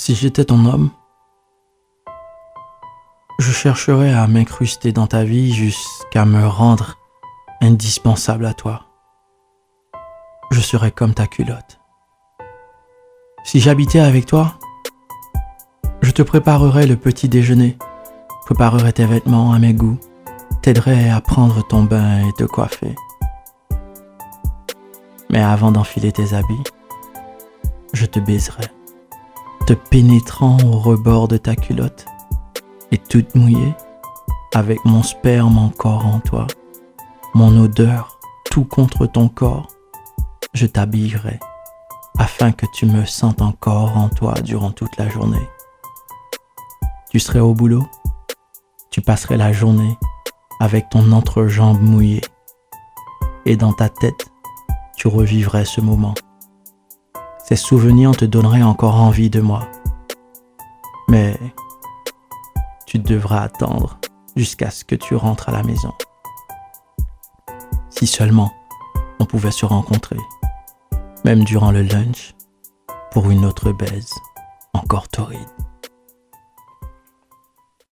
Si 0.00 0.14
j'étais 0.14 0.44
ton 0.44 0.64
homme, 0.64 0.90
je 3.40 3.50
chercherais 3.50 4.14
à 4.14 4.28
m'incruster 4.28 4.92
dans 4.92 5.08
ta 5.08 5.24
vie 5.24 5.52
jusqu'à 5.52 6.24
me 6.24 6.46
rendre 6.46 6.96
indispensable 7.60 8.46
à 8.46 8.54
toi. 8.54 8.84
Je 10.52 10.60
serais 10.60 10.92
comme 10.92 11.14
ta 11.14 11.26
culotte. 11.26 11.80
Si 13.42 13.58
j'habitais 13.58 13.98
avec 13.98 14.24
toi, 14.24 14.54
je 16.02 16.12
te 16.12 16.22
préparerais 16.22 16.86
le 16.86 16.96
petit 16.96 17.28
déjeuner, 17.28 17.76
préparerais 18.46 18.92
tes 18.92 19.04
vêtements 19.04 19.52
à 19.52 19.58
mes 19.58 19.74
goûts, 19.74 19.98
t'aiderais 20.62 21.10
à 21.10 21.20
prendre 21.20 21.66
ton 21.66 21.82
bain 21.82 22.24
et 22.24 22.32
te 22.34 22.44
coiffer. 22.44 22.94
Mais 25.28 25.42
avant 25.42 25.72
d'enfiler 25.72 26.12
tes 26.12 26.34
habits, 26.34 26.64
je 27.92 28.06
te 28.06 28.20
baiserais, 28.20 28.70
te 29.68 29.74
pénétrant 29.74 30.56
au 30.64 30.78
rebord 30.78 31.28
de 31.28 31.36
ta 31.36 31.54
culotte 31.54 32.06
et 32.90 32.96
toute 32.96 33.34
mouillée, 33.34 33.74
avec 34.54 34.82
mon 34.86 35.02
sperme 35.02 35.58
encore 35.58 36.06
en 36.06 36.20
toi, 36.20 36.46
mon 37.34 37.54
odeur 37.62 38.18
tout 38.50 38.64
contre 38.64 39.04
ton 39.04 39.28
corps, 39.28 39.68
je 40.54 40.64
t'habillerai 40.64 41.38
afin 42.18 42.50
que 42.50 42.64
tu 42.72 42.86
me 42.86 43.04
sentes 43.04 43.42
encore 43.42 43.94
en 43.94 44.08
toi 44.08 44.32
durant 44.40 44.70
toute 44.70 44.96
la 44.96 45.10
journée. 45.10 45.46
Tu 47.10 47.20
serais 47.20 47.40
au 47.40 47.52
boulot, 47.52 47.86
tu 48.90 49.02
passerais 49.02 49.36
la 49.36 49.52
journée 49.52 49.98
avec 50.60 50.88
ton 50.88 51.12
entrejambe 51.12 51.82
mouillée 51.82 52.22
et 53.44 53.58
dans 53.58 53.74
ta 53.74 53.90
tête, 53.90 54.30
tu 54.96 55.08
revivrais 55.08 55.66
ce 55.66 55.82
moment. 55.82 56.14
Ces 57.48 57.56
souvenirs 57.56 58.14
te 58.14 58.26
donneraient 58.26 58.62
encore 58.62 58.96
envie 58.96 59.30
de 59.30 59.40
moi. 59.40 59.66
Mais 61.08 61.34
tu 62.86 62.98
devras 62.98 63.40
attendre 63.40 63.98
jusqu'à 64.36 64.70
ce 64.70 64.84
que 64.84 64.94
tu 64.94 65.14
rentres 65.14 65.48
à 65.48 65.52
la 65.52 65.62
maison. 65.62 65.94
Si 67.88 68.06
seulement 68.06 68.52
on 69.18 69.24
pouvait 69.24 69.50
se 69.50 69.64
rencontrer, 69.64 70.18
même 71.24 71.42
durant 71.42 71.70
le 71.70 71.80
lunch, 71.80 72.34
pour 73.12 73.30
une 73.30 73.46
autre 73.46 73.72
baise 73.72 74.12
encore 74.74 75.08
torride. 75.08 75.48